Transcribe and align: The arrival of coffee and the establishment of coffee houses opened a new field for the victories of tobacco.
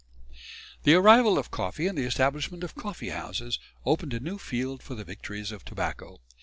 The 0.81 0.95
arrival 0.95 1.37
of 1.37 1.51
coffee 1.51 1.85
and 1.85 1.95
the 1.95 2.05
establishment 2.07 2.63
of 2.63 2.73
coffee 2.73 3.09
houses 3.09 3.59
opened 3.85 4.15
a 4.15 4.19
new 4.19 4.39
field 4.39 4.81
for 4.81 4.95
the 4.95 5.03
victories 5.05 5.51
of 5.51 5.63
tobacco. 5.63 6.17